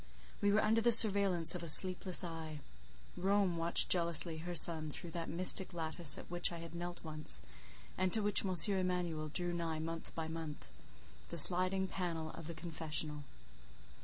[0.41, 2.61] We were under the surveillance of a sleepless eye:
[3.15, 7.43] Rome watched jealously her son through that mystic lattice at which I had knelt once,
[7.99, 8.51] and to which M.
[8.75, 13.25] Emanuel drew nigh month by month—the sliding panel of the confessional.